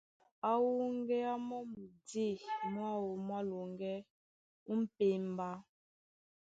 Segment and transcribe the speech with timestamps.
[0.49, 2.27] Á wúŋgéá mɔ́ mudî
[2.71, 3.95] mwáō mwá loŋgɛ́
[4.69, 5.49] ó m̀pémbá.